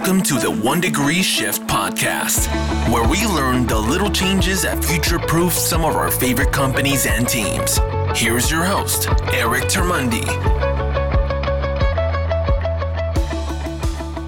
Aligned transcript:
Welcome 0.00 0.22
to 0.22 0.38
the 0.38 0.50
One 0.50 0.80
Degree 0.80 1.22
Shift 1.22 1.66
podcast, 1.66 2.48
where 2.90 3.06
we 3.06 3.26
learn 3.26 3.66
the 3.66 3.78
little 3.78 4.08
changes 4.08 4.62
that 4.62 4.82
future 4.82 5.18
proof 5.18 5.52
some 5.52 5.84
of 5.84 5.94
our 5.94 6.10
favorite 6.10 6.52
companies 6.52 7.04
and 7.04 7.28
teams. 7.28 7.78
Here's 8.18 8.50
your 8.50 8.64
host, 8.64 9.10
Eric 9.34 9.64
Termuende. 9.64 10.24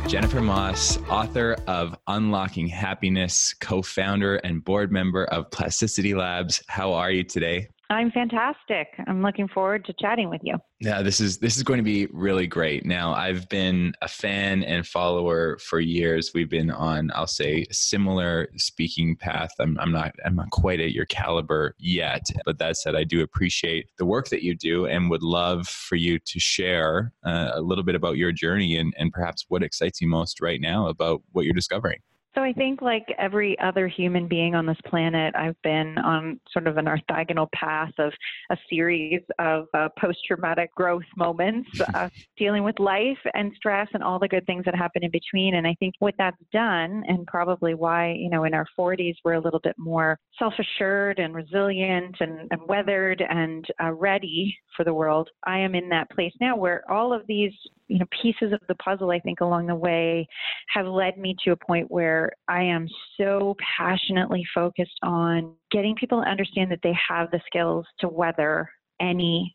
Jennifer 0.06 0.42
Moss, 0.42 0.98
author 1.08 1.56
of 1.66 1.96
Unlocking 2.06 2.66
Happiness, 2.68 3.54
co 3.54 3.80
founder 3.80 4.36
and 4.36 4.62
board 4.62 4.92
member 4.92 5.24
of 5.24 5.50
Plasticity 5.50 6.12
Labs. 6.14 6.62
How 6.66 6.92
are 6.92 7.10
you 7.10 7.24
today? 7.24 7.68
I'm 7.92 8.10
fantastic. 8.10 8.88
I'm 9.06 9.22
looking 9.22 9.48
forward 9.48 9.84
to 9.84 9.94
chatting 10.00 10.30
with 10.30 10.40
you. 10.42 10.56
Yeah, 10.80 11.02
this 11.02 11.20
is 11.20 11.38
this 11.38 11.56
is 11.56 11.62
going 11.62 11.76
to 11.76 11.84
be 11.84 12.06
really 12.06 12.46
great. 12.46 12.86
Now, 12.86 13.12
I've 13.12 13.48
been 13.48 13.92
a 14.00 14.08
fan 14.08 14.62
and 14.64 14.86
follower 14.86 15.58
for 15.58 15.78
years. 15.78 16.32
We've 16.34 16.48
been 16.48 16.70
on, 16.70 17.10
I'll 17.14 17.26
say, 17.26 17.66
similar 17.70 18.48
speaking 18.56 19.14
path. 19.16 19.50
I'm, 19.60 19.78
I'm 19.78 19.92
not 19.92 20.14
I'm 20.24 20.34
not 20.34 20.50
quite 20.50 20.80
at 20.80 20.92
your 20.92 21.04
caliber 21.06 21.74
yet, 21.78 22.26
but 22.44 22.58
that 22.58 22.78
said, 22.78 22.96
I 22.96 23.04
do 23.04 23.22
appreciate 23.22 23.90
the 23.98 24.06
work 24.06 24.28
that 24.30 24.42
you 24.42 24.54
do 24.54 24.86
and 24.86 25.10
would 25.10 25.22
love 25.22 25.68
for 25.68 25.96
you 25.96 26.18
to 26.18 26.40
share 26.40 27.12
uh, 27.24 27.52
a 27.54 27.60
little 27.60 27.84
bit 27.84 27.94
about 27.94 28.16
your 28.16 28.32
journey 28.32 28.78
and 28.78 28.94
and 28.96 29.12
perhaps 29.12 29.44
what 29.48 29.62
excites 29.62 30.00
you 30.00 30.08
most 30.08 30.40
right 30.40 30.60
now 30.60 30.88
about 30.88 31.22
what 31.32 31.44
you're 31.44 31.54
discovering. 31.54 31.98
So 32.34 32.42
I 32.42 32.52
think, 32.54 32.80
like 32.80 33.06
every 33.18 33.58
other 33.58 33.86
human 33.86 34.26
being 34.26 34.54
on 34.54 34.64
this 34.64 34.78
planet, 34.86 35.34
I've 35.36 35.60
been 35.62 35.98
on 35.98 36.40
sort 36.50 36.66
of 36.66 36.78
an 36.78 36.86
orthogonal 36.86 37.50
path 37.52 37.92
of 37.98 38.12
a 38.50 38.56
series 38.70 39.20
of 39.38 39.66
uh, 39.74 39.88
post-traumatic 39.98 40.74
growth 40.74 41.02
moments, 41.16 41.68
uh, 41.94 42.08
dealing 42.38 42.64
with 42.64 42.78
life 42.78 43.18
and 43.34 43.52
stress 43.54 43.88
and 43.92 44.02
all 44.02 44.18
the 44.18 44.28
good 44.28 44.46
things 44.46 44.64
that 44.64 44.74
happen 44.74 45.04
in 45.04 45.10
between. 45.10 45.56
And 45.56 45.66
I 45.66 45.74
think 45.78 45.94
what 45.98 46.14
that's 46.16 46.40
done, 46.52 47.02
and 47.06 47.26
probably 47.26 47.74
why 47.74 48.12
you 48.12 48.30
know 48.30 48.44
in 48.44 48.54
our 48.54 48.66
40s 48.78 49.16
we're 49.24 49.34
a 49.34 49.40
little 49.40 49.60
bit 49.60 49.76
more 49.78 50.18
self-assured 50.38 51.18
and 51.18 51.34
resilient 51.34 52.16
and, 52.20 52.48
and 52.50 52.60
weathered 52.66 53.22
and 53.28 53.66
uh, 53.82 53.92
ready 53.92 54.56
for 54.76 54.84
the 54.84 54.94
world. 54.94 55.28
I 55.44 55.58
am 55.58 55.74
in 55.74 55.88
that 55.90 56.10
place 56.10 56.32
now 56.40 56.56
where 56.56 56.90
all 56.90 57.12
of 57.12 57.26
these 57.26 57.52
you 57.92 57.98
know 57.98 58.06
pieces 58.22 58.52
of 58.52 58.60
the 58.68 58.74
puzzle 58.76 59.10
I 59.10 59.20
think 59.20 59.40
along 59.40 59.66
the 59.66 59.74
way 59.74 60.26
have 60.74 60.86
led 60.86 61.18
me 61.18 61.36
to 61.44 61.52
a 61.52 61.56
point 61.56 61.90
where 61.90 62.32
I 62.48 62.62
am 62.62 62.88
so 63.18 63.54
passionately 63.76 64.44
focused 64.54 64.98
on 65.02 65.54
getting 65.70 65.94
people 65.94 66.22
to 66.22 66.28
understand 66.28 66.70
that 66.70 66.80
they 66.82 66.94
have 67.08 67.30
the 67.30 67.40
skills 67.46 67.84
to 68.00 68.08
weather 68.08 68.70
any 69.00 69.54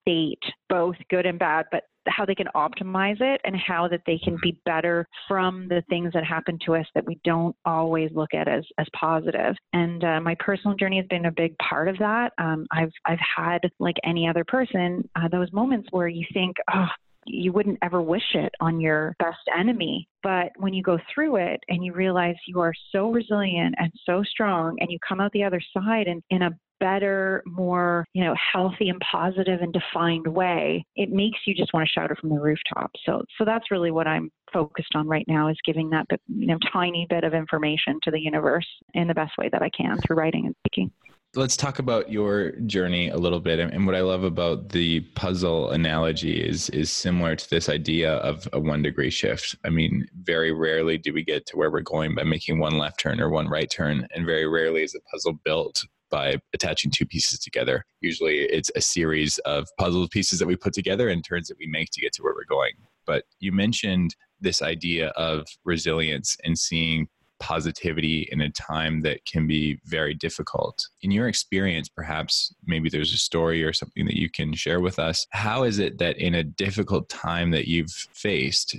state, 0.00 0.42
both 0.68 0.96
good 1.10 1.26
and 1.26 1.38
bad, 1.38 1.66
but 1.70 1.84
how 2.06 2.24
they 2.24 2.34
can 2.34 2.48
optimize 2.54 3.20
it 3.20 3.40
and 3.44 3.56
how 3.56 3.88
that 3.88 4.02
they 4.06 4.18
can 4.18 4.36
be 4.42 4.58
better 4.64 5.06
from 5.26 5.68
the 5.68 5.82
things 5.88 6.12
that 6.12 6.24
happen 6.24 6.58
to 6.66 6.74
us 6.74 6.86
that 6.94 7.06
we 7.06 7.18
don't 7.24 7.56
always 7.64 8.10
look 8.14 8.34
at 8.34 8.48
as 8.48 8.64
as 8.78 8.86
positive. 8.98 9.54
And 9.72 10.04
uh, 10.04 10.20
my 10.20 10.36
personal 10.38 10.76
journey 10.76 10.98
has 10.98 11.06
been 11.06 11.26
a 11.26 11.32
big 11.32 11.56
part 11.58 11.88
of 11.88 11.96
that. 11.98 12.32
Um, 12.38 12.66
I've 12.72 12.92
I've 13.06 13.18
had 13.36 13.60
like 13.78 13.96
any 14.04 14.28
other 14.28 14.44
person 14.44 15.08
uh, 15.16 15.28
those 15.28 15.52
moments 15.52 15.88
where 15.90 16.08
you 16.08 16.26
think, 16.32 16.56
oh, 16.74 16.86
you 17.26 17.52
wouldn't 17.52 17.78
ever 17.82 18.02
wish 18.02 18.34
it 18.34 18.52
on 18.60 18.80
your 18.80 19.14
best 19.18 19.38
enemy. 19.56 20.08
But 20.22 20.52
when 20.56 20.72
you 20.72 20.82
go 20.82 20.98
through 21.12 21.36
it 21.36 21.60
and 21.68 21.84
you 21.84 21.92
realize 21.92 22.34
you 22.46 22.60
are 22.60 22.72
so 22.92 23.10
resilient 23.10 23.74
and 23.78 23.92
so 24.06 24.22
strong, 24.22 24.76
and 24.80 24.90
you 24.90 24.98
come 25.06 25.20
out 25.20 25.32
the 25.32 25.44
other 25.44 25.60
side 25.72 26.06
and 26.06 26.22
in 26.30 26.42
a 26.42 26.50
better, 26.80 27.42
more, 27.46 28.04
you 28.14 28.24
know, 28.24 28.34
healthy 28.52 28.88
and 28.88 29.00
positive 29.00 29.60
and 29.60 29.72
defined 29.72 30.26
way, 30.26 30.84
it 30.96 31.10
makes 31.10 31.38
you 31.46 31.54
just 31.54 31.72
want 31.72 31.86
to 31.86 31.92
shout 31.92 32.10
it 32.10 32.18
from 32.18 32.30
the 32.30 32.40
rooftop. 32.40 32.90
So 33.06 33.22
so 33.38 33.44
that's 33.44 33.70
really 33.70 33.90
what 33.90 34.06
I'm 34.06 34.30
focused 34.52 34.94
on 34.94 35.08
right 35.08 35.24
now 35.26 35.48
is 35.48 35.56
giving 35.64 35.90
that 35.90 36.06
you 36.28 36.46
know 36.46 36.58
tiny 36.72 37.06
bit 37.08 37.24
of 37.24 37.34
information 37.34 37.98
to 38.02 38.10
the 38.10 38.20
universe 38.20 38.66
in 38.94 39.08
the 39.08 39.14
best 39.14 39.32
way 39.38 39.48
that 39.50 39.62
I 39.62 39.70
can 39.70 39.98
through 39.98 40.16
writing 40.16 40.46
and 40.46 40.54
speaking 40.64 40.90
let's 41.36 41.56
talk 41.56 41.78
about 41.78 42.10
your 42.10 42.52
journey 42.66 43.08
a 43.08 43.16
little 43.16 43.40
bit. 43.40 43.58
And 43.58 43.86
what 43.86 43.94
i 43.94 44.00
love 44.00 44.24
about 44.24 44.70
the 44.70 45.00
puzzle 45.14 45.70
analogy 45.70 46.40
is 46.40 46.70
is 46.70 46.90
similar 46.90 47.36
to 47.36 47.50
this 47.50 47.68
idea 47.68 48.14
of 48.16 48.48
a 48.52 48.60
one 48.60 48.82
degree 48.82 49.10
shift. 49.10 49.56
I 49.64 49.70
mean 49.70 50.06
very 50.22 50.52
rarely 50.52 50.98
do 50.98 51.12
we 51.12 51.24
get 51.24 51.46
to 51.46 51.56
where 51.56 51.70
we're 51.70 51.80
going 51.80 52.14
by 52.14 52.24
making 52.24 52.58
one 52.58 52.78
left 52.78 53.00
turn 53.00 53.20
or 53.20 53.30
one 53.30 53.48
right 53.48 53.70
turn. 53.70 54.06
And 54.14 54.26
very 54.26 54.46
rarely 54.46 54.82
is 54.82 54.94
a 54.94 55.00
puzzle 55.10 55.38
built 55.44 55.84
by 56.10 56.38
attaching 56.52 56.90
two 56.90 57.06
pieces 57.06 57.40
together. 57.40 57.84
Usually 58.00 58.40
it's 58.40 58.70
a 58.76 58.80
series 58.80 59.38
of 59.38 59.66
puzzle 59.78 60.08
pieces 60.08 60.38
that 60.38 60.46
we 60.46 60.56
put 60.56 60.72
together 60.72 61.08
and 61.08 61.24
turns 61.24 61.48
that 61.48 61.58
we 61.58 61.66
make 61.66 61.90
to 61.92 62.00
get 62.00 62.12
to 62.14 62.22
where 62.22 62.34
we're 62.34 62.44
going. 62.48 62.72
But 63.06 63.24
you 63.40 63.52
mentioned 63.52 64.14
this 64.40 64.62
idea 64.62 65.08
of 65.10 65.46
resilience 65.64 66.36
and 66.44 66.58
seeing 66.58 67.08
positivity 67.44 68.26
in 68.32 68.40
a 68.40 68.48
time 68.50 69.02
that 69.02 69.22
can 69.26 69.46
be 69.46 69.78
very 69.84 70.14
difficult. 70.14 70.86
In 71.02 71.10
your 71.10 71.28
experience, 71.28 71.90
perhaps 71.90 72.54
maybe 72.64 72.88
there's 72.88 73.12
a 73.12 73.18
story 73.18 73.62
or 73.62 73.74
something 73.74 74.06
that 74.06 74.18
you 74.18 74.30
can 74.30 74.54
share 74.54 74.80
with 74.80 74.98
us. 74.98 75.26
How 75.30 75.64
is 75.64 75.78
it 75.78 75.98
that 75.98 76.16
in 76.16 76.34
a 76.34 76.42
difficult 76.42 77.10
time 77.10 77.50
that 77.50 77.68
you've 77.68 77.90
faced, 77.90 78.76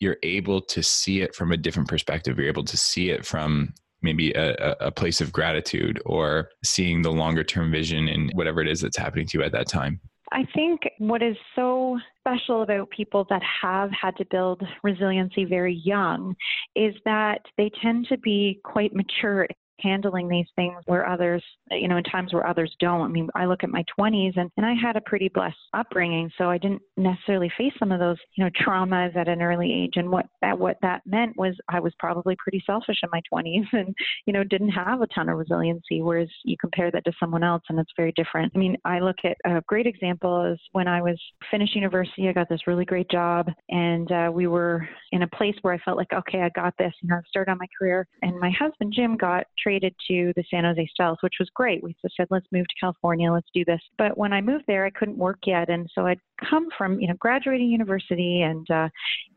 you're 0.00 0.16
able 0.24 0.60
to 0.62 0.82
see 0.82 1.20
it 1.20 1.32
from 1.32 1.52
a 1.52 1.56
different 1.56 1.88
perspective? 1.88 2.36
You're 2.38 2.48
able 2.48 2.64
to 2.64 2.76
see 2.76 3.10
it 3.10 3.24
from 3.24 3.72
maybe 4.02 4.32
a, 4.32 4.76
a 4.80 4.90
place 4.90 5.20
of 5.20 5.32
gratitude 5.32 6.02
or 6.04 6.50
seeing 6.64 7.02
the 7.02 7.12
longer 7.12 7.44
term 7.44 7.70
vision 7.70 8.08
in 8.08 8.30
whatever 8.34 8.60
it 8.60 8.68
is 8.68 8.80
that's 8.80 8.96
happening 8.96 9.28
to 9.28 9.38
you 9.38 9.44
at 9.44 9.52
that 9.52 9.68
time? 9.68 10.00
I 10.32 10.44
think 10.54 10.80
what 10.98 11.22
is 11.22 11.36
so 11.56 11.98
special 12.20 12.62
about 12.62 12.90
people 12.90 13.26
that 13.30 13.42
have 13.62 13.90
had 13.90 14.16
to 14.16 14.24
build 14.30 14.62
resiliency 14.82 15.44
very 15.44 15.80
young 15.84 16.34
is 16.76 16.94
that 17.04 17.40
they 17.56 17.70
tend 17.82 18.06
to 18.08 18.18
be 18.18 18.60
quite 18.64 18.94
mature 18.94 19.46
handling 19.80 20.28
these 20.28 20.46
things 20.56 20.76
where 20.86 21.08
others, 21.08 21.42
you 21.70 21.88
know, 21.88 21.96
in 21.96 22.04
times 22.04 22.32
where 22.32 22.46
others 22.46 22.74
don't. 22.80 23.02
I 23.02 23.08
mean, 23.08 23.28
I 23.34 23.46
look 23.46 23.64
at 23.64 23.70
my 23.70 23.84
20s 23.98 24.36
and, 24.36 24.50
and 24.56 24.66
I 24.66 24.74
had 24.74 24.96
a 24.96 25.00
pretty 25.02 25.28
blessed 25.28 25.56
upbringing, 25.74 26.30
so 26.38 26.50
I 26.50 26.58
didn't 26.58 26.82
necessarily 26.96 27.50
face 27.56 27.72
some 27.78 27.92
of 27.92 28.00
those, 28.00 28.16
you 28.36 28.44
know, 28.44 28.50
traumas 28.64 29.16
at 29.16 29.28
an 29.28 29.42
early 29.42 29.72
age. 29.72 29.94
And 29.96 30.10
what 30.10 30.26
that 30.42 30.58
what 30.58 30.76
that 30.82 31.02
meant 31.06 31.36
was 31.36 31.54
I 31.68 31.80
was 31.80 31.92
probably 31.98 32.36
pretty 32.38 32.62
selfish 32.66 32.98
in 33.02 33.08
my 33.12 33.20
20s 33.32 33.66
and, 33.72 33.94
you 34.26 34.32
know, 34.32 34.44
didn't 34.44 34.70
have 34.70 35.00
a 35.00 35.06
ton 35.08 35.28
of 35.28 35.38
resiliency. 35.38 36.02
Whereas 36.02 36.28
you 36.44 36.56
compare 36.60 36.90
that 36.90 37.04
to 37.04 37.12
someone 37.20 37.44
else 37.44 37.62
and 37.68 37.78
it's 37.78 37.92
very 37.96 38.12
different. 38.12 38.52
I 38.54 38.58
mean, 38.58 38.76
I 38.84 39.00
look 39.00 39.16
at 39.24 39.36
a 39.44 39.62
great 39.66 39.86
example 39.86 40.44
is 40.44 40.58
when 40.72 40.88
I 40.88 41.02
was 41.02 41.18
finished 41.50 41.74
university, 41.74 42.28
I 42.28 42.32
got 42.32 42.48
this 42.48 42.66
really 42.66 42.84
great 42.84 43.10
job 43.10 43.48
and 43.70 44.10
uh, 44.10 44.30
we 44.32 44.46
were 44.46 44.88
in 45.12 45.22
a 45.22 45.28
place 45.28 45.54
where 45.62 45.74
I 45.74 45.78
felt 45.78 45.96
like, 45.96 46.12
okay, 46.12 46.42
I 46.42 46.50
got 46.50 46.74
this, 46.78 46.92
you 47.02 47.08
know, 47.08 47.20
started 47.28 47.50
on 47.50 47.58
my 47.58 47.66
career. 47.78 48.06
And 48.22 48.38
my 48.38 48.50
husband, 48.50 48.92
Jim, 48.94 49.16
got 49.16 49.44
traded 49.68 49.94
to 50.08 50.32
the 50.34 50.44
San 50.50 50.64
Jose 50.64 50.88
Stealth, 50.94 51.18
which 51.20 51.34
was 51.38 51.50
great. 51.54 51.82
We 51.82 51.94
just 52.00 52.16
said, 52.16 52.26
let's 52.30 52.46
move 52.52 52.66
to 52.66 52.74
California, 52.80 53.30
let's 53.30 53.50
do 53.52 53.66
this. 53.66 53.80
But 53.98 54.16
when 54.16 54.32
I 54.32 54.40
moved 54.40 54.64
there, 54.66 54.86
I 54.86 54.90
couldn't 54.90 55.18
work 55.18 55.40
yet, 55.44 55.68
and 55.68 55.90
so 55.94 56.06
I'd 56.06 56.20
come 56.48 56.68
from 56.76 57.00
you 57.00 57.08
know 57.08 57.14
graduating 57.18 57.68
university 57.70 58.42
and 58.42 58.68
uh, 58.70 58.88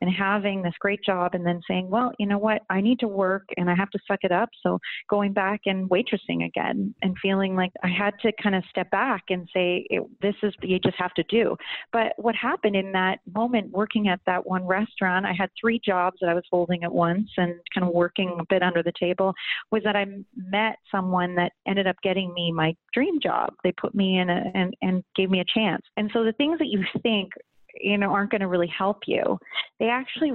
and 0.02 0.10
having 0.10 0.62
this 0.62 0.74
great 0.80 1.04
job, 1.04 1.34
and 1.34 1.46
then 1.46 1.62
saying, 1.68 1.90
well, 1.90 2.12
you 2.18 2.26
know 2.26 2.38
what, 2.38 2.62
I 2.70 2.82
need 2.82 3.00
to 3.00 3.08
work 3.08 3.44
and 3.58 3.70
I 3.70 3.76
have 3.76 3.90
to 3.92 4.00
suck 4.08 4.20
it 4.24 4.32
up. 4.32 4.50
So 4.64 4.80
going 5.10 5.32
back 5.34 5.62
and 5.66 5.90
waitressing 5.90 6.46
again, 6.46 6.94
and 7.02 7.16
feeling 7.22 7.56
like 7.56 7.72
I 7.84 7.88
had 7.88 8.14
to 8.22 8.32
kind 8.42 8.56
of 8.56 8.64
step 8.70 8.90
back 8.90 9.24
and 9.30 9.48
say, 9.54 9.86
this 10.22 10.36
is 10.44 10.54
you 10.62 10.80
just 10.80 10.98
have 10.98 11.14
to 11.16 11.24
do. 11.30 11.56
But 11.94 12.14
what 12.18 12.36
happened 12.36 12.76
in 12.76 12.92
that 12.94 13.20
moment, 13.34 13.72
working 13.72 14.08
at 14.08 14.20
that 14.26 14.46
one 14.46 14.66
restaurant, 14.66 15.26
I 15.26 15.34
had 15.38 15.50
three 15.60 15.80
jobs 15.84 16.18
that 16.22 16.30
I 16.30 16.34
was 16.34 16.44
holding 16.50 16.84
at 16.84 16.92
once 16.92 17.30
and 17.38 17.54
kind 17.74 17.88
of 17.88 17.94
working 17.94 18.38
a 18.40 18.44
bit 18.50 18.64
under 18.64 18.82
the 18.82 18.94
table, 19.00 19.34
was 19.72 19.84
that 19.84 19.96
I 19.96 20.06
met 20.36 20.78
someone 20.90 21.36
that 21.36 21.52
ended 21.68 21.88
up 21.88 21.96
getting 22.04 22.34
me 22.34 22.52
my 22.52 22.76
dream 22.94 23.20
job. 23.22 23.54
They 23.64 23.72
put 23.74 23.94
me 23.94 24.20
in 24.20 24.30
a, 24.30 24.44
and, 24.54 24.74
and 24.82 25.04
gave 25.16 25.30
me 25.30 25.42
a 25.42 25.60
chance. 25.60 25.84
And 25.98 26.10
so 26.14 26.24
the 26.24 26.34
things 26.34 26.58
that 26.60 26.68
you 26.68 26.84
think 27.02 27.32
you 27.80 27.98
know 27.98 28.12
aren't 28.12 28.32
going 28.32 28.42
to 28.42 28.48
really 28.48 28.68
help 28.68 29.00
you 29.08 29.40
they 29.80 29.88
actually 29.88 30.32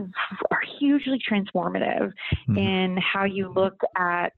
are 0.51 0.61
hugely 0.79 1.21
transformative 1.31 2.13
mm-hmm. 2.49 2.57
in 2.57 2.97
how 2.97 3.25
you 3.25 3.53
look 3.55 3.79
at 3.97 4.33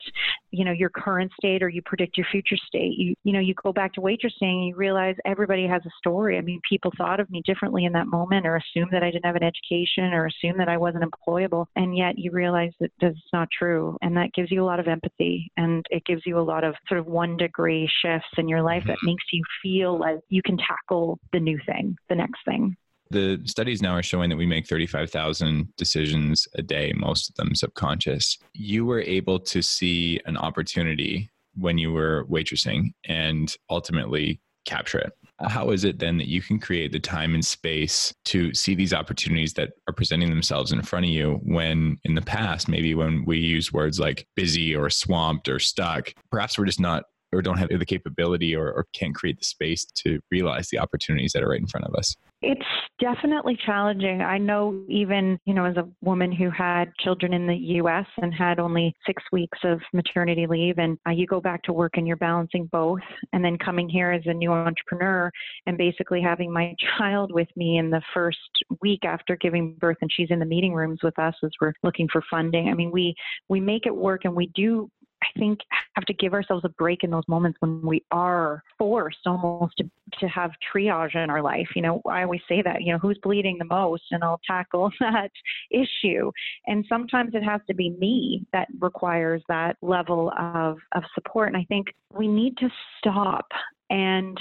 you 0.51 0.65
know 0.65 0.73
your 0.73 0.91
current 0.91 1.31
state 1.39 1.63
or 1.63 1.69
you 1.69 1.83
predict 1.85 2.17
your 2.17 2.27
future 2.31 2.57
state 2.67 2.95
you 2.97 3.15
you 3.25 3.33
know 3.33 3.41
you 3.41 3.55
go 3.63 3.73
back 3.73 3.93
to 3.95 4.01
waitressing 4.01 4.43
and 4.43 4.67
you 4.67 4.75
realize 4.77 5.17
everybody 5.25 5.67
has 5.67 5.83
a 5.87 5.91
story. 5.99 6.39
I 6.39 6.41
mean 6.41 6.61
people 6.69 6.93
thought 6.97 7.21
of 7.21 7.31
me 7.31 7.43
differently 7.45 7.85
in 7.85 7.93
that 7.93 8.07
moment 8.07 8.47
or 8.47 8.57
assumed 8.57 8.91
that 8.93 9.03
i 9.03 9.11
didn't 9.11 9.25
have 9.25 9.37
an 9.37 9.43
education 9.43 10.13
or 10.13 10.27
assumed 10.27 10.61
that 10.61 10.69
i 10.69 10.77
wasn't 10.77 11.05
employable. 11.05 11.67
And 11.77 11.97
yet 11.97 12.19
you 12.19 12.31
realize 12.31 12.73
that 12.81 12.91
that's 13.01 13.17
not 13.33 13.49
true. 13.57 13.97
And 14.03 14.17
that 14.17 14.33
gives 14.35 14.51
you 14.51 14.63
a 14.63 14.67
lot 14.67 14.81
of 14.81 14.89
empathy 14.89 15.51
and 15.57 15.85
it 15.91 16.05
gives 16.05 16.23
you 16.27 16.39
a 16.39 16.41
lot 16.41 16.65
of 16.65 16.75
sort 16.89 17.01
of 17.01 17.07
one 17.07 17.37
degree 17.37 17.91
shifts 18.03 18.29
in 18.37 18.49
your 18.49 18.63
life 18.63 18.83
that 18.87 18.97
mm-hmm. 18.99 19.07
makes 19.07 19.25
you 19.33 19.43
feel 19.63 19.99
like 19.99 20.19
you 20.29 20.43
can 20.43 20.59
tackle 20.59 21.19
the 21.33 21.41
new 21.41 21.59
thing 21.67 21.97
the 22.09 22.15
next 22.15 22.41
thing 22.45 22.77
the 23.11 23.41
studies 23.45 23.83
now 23.83 23.93
are 23.93 24.03
showing 24.03 24.31
that 24.31 24.37
we 24.37 24.47
make 24.47 24.67
35,000 24.67 25.69
decisions 25.77 26.47
a 26.55 26.63
day, 26.63 26.93
most 26.97 27.31
of 27.31 27.35
them 27.37 27.55
subconscious. 27.55 28.39
You 28.55 28.85
were 28.85 29.03
able 29.03 29.39
to 29.41 29.63
see 29.63 30.21
an 30.27 30.37
opportunity 30.37 31.31
when 31.55 31.79
you 31.79 31.93
were 31.93 32.25
waitressing 32.27 32.93
and 33.07 33.55
ultimately 33.71 34.41
capture 34.65 34.99
it. 34.99 35.13
How 35.41 35.71
is 35.71 35.85
it 35.85 35.99
then 35.99 36.19
that 36.19 36.29
you 36.29 36.43
can 36.43 36.59
create 36.59 36.93
the 36.93 36.99
time 36.99 37.33
and 37.33 37.45
space 37.45 38.13
to 38.27 38.53
see 38.55 38.75
these 38.75 38.93
opportunities 38.93 39.55
that 39.55 39.71
are 39.89 39.95
presenting 39.95 40.31
themselves 40.31 40.73
in 40.73 40.83
front 40.83 41.07
of 41.07 41.11
you 41.11 41.41
when 41.45 41.97
in 42.05 42.15
the 42.15 42.23
past, 42.23 42.69
maybe 42.69 42.95
when 42.95 43.25
we 43.25 43.39
use 43.39 43.73
words 43.73 44.01
like 44.01 44.27
busy 44.35 44.75
or 44.75 44.91
swamped 44.91 45.49
or 45.49 45.59
stuck, 45.59 46.13
perhaps 46.31 46.59
we're 46.59 46.65
just 46.65 46.81
not 46.81 47.05
or 47.33 47.43
don't 47.43 47.59
have 47.59 47.69
the 47.69 47.87
capability 47.87 48.55
or, 48.55 48.73
or 48.73 48.87
can't 48.93 49.15
create 49.15 49.39
the 49.39 49.45
space 49.45 49.85
to 49.85 50.21
realize 50.31 50.69
the 50.69 50.79
opportunities 50.79 51.33
that 51.33 51.43
are 51.43 51.49
right 51.49 51.61
in 51.61 51.67
front 51.67 51.87
of 51.87 51.95
us? 51.95 52.17
It's 52.41 52.61
definitely 53.01 53.59
challenging. 53.67 54.23
I 54.23 54.39
know 54.39 54.85
even, 54.89 55.41
you 55.45 55.55
know, 55.55 55.65
as 55.65 55.77
a 55.77 55.89
woman 56.03 56.31
who 56.31 56.51
had 56.51 56.93
children 57.01 57.33
in 57.33 57.49
the 57.49 57.57
US 57.57 58.07
and 58.23 58.33
had 58.33 58.61
only 58.61 58.95
six 59.05 59.23
weeks 59.33 59.59
of 59.65 59.81
maternity 59.93 60.47
leave, 60.47 60.79
and 60.79 60.97
uh, 61.07 61.11
you 61.11 61.27
go 61.27 61.41
back 61.41 61.65
to 61.65 61.73
work 61.73 61.97
and 61.97 62.07
you're 62.07 62.17
balancing 62.17 62.67
both, 62.67 63.01
and 63.33 63.45
then 63.45 63.59
coming 63.59 63.89
here 63.89 64.13
as 64.13 64.23
a 64.27 64.33
new 64.33 64.53
entrepreneur 64.53 65.31
and 65.67 65.77
basically 65.77 66.23
having 66.23 66.53
my 66.53 66.75
child 66.99 67.33
with 67.33 67.49
me 67.57 67.79
in 67.79 67.91
the 67.91 68.03
first 68.15 68.39
week 68.83 69.05
after 69.05 69.37
giving 69.37 69.75
birth, 69.75 69.97
and 70.01 70.11
she's 70.13 70.31
in 70.31 70.39
the 70.39 70.47
meeting 70.47 70.75
rooms 70.75 71.01
with 71.03 71.19
us 71.19 71.35
as 71.43 71.51
we're 71.61 71.73
looking 71.83 72.09
for 72.13 72.23
funding. 72.31 72.69
I 72.69 72.75
mean, 72.75 72.93
we 72.93 73.17
we 73.49 73.59
make 73.59 73.87
it 73.87 73.95
work 73.95 74.25
and 74.25 74.35
we 74.35 74.47
do 74.55 74.89
I 75.23 75.39
think 75.39 75.61
have 75.95 76.05
to 76.07 76.15
give 76.15 76.33
ourselves 76.33 76.65
a 76.65 76.69
break 76.69 77.05
in 77.05 77.11
those 77.11 77.27
moments 77.29 77.57
when 77.61 77.83
we 77.83 78.05
are 78.11 78.63
forced 78.77 79.27
almost 79.27 79.77
to, 79.79 79.91
to 80.21 80.29
have 80.29 80.53
triage 80.73 81.15
in 81.15 81.31
our 81.31 81.43
life. 81.43 81.69
You 81.75 81.83
know, 81.83 82.03
I 82.09 82.23
always 82.23 82.41
say 82.49 82.63
that, 82.63 82.83
you 82.83 82.93
know, 82.93 82.99
who's 82.99 83.19
bleeding 83.23 83.59
the 83.59 83.65
most 83.65 84.05
and 84.11 84.23
I'll 84.23 84.41
tackle 84.47 84.91
that 85.01 85.31
issue. 85.71 86.31
And 86.67 86.85
sometimes 86.89 87.35
it 87.35 87.43
has 87.43 87.61
to 87.69 87.75
be 87.75 87.91
me 87.91 88.47
that 88.53 88.69
requires 88.81 89.43
that 89.49 89.77
level 89.83 90.33
of, 90.39 90.79
of 90.93 91.03
support. 91.15 91.49
And 91.49 91.57
I 91.57 91.65
think 91.69 91.89
we 92.13 92.29
need 92.29 92.57
to 92.59 92.69
stop 92.99 93.47
and 93.91 94.39